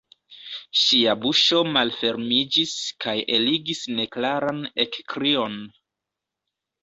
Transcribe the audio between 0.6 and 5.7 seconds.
Ŝia buŝo malfermiĝis kaj eligis neklaran ekkrion.